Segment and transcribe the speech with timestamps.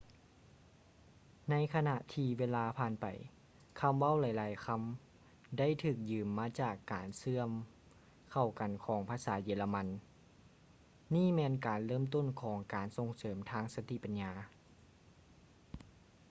[1.49, 3.05] ໃນຂະນະທີ່ເວລາຜ່ານໄປ
[3.79, 4.81] ຄຳເວົ້າຫຼາຍໆຄຳ
[5.59, 7.49] ໄດ້ຖືກຢືມມາຈາກການເຊື່ອມ
[8.31, 9.87] ເຂົ້າກັນຂອງພາສາເຢຍລະມັນ
[11.13, 14.31] ນີ້ແມ່ນການເລີ່ມຕົ້ນຂອງການສົ່ງເສີມທາງສະຕິປັນຍາ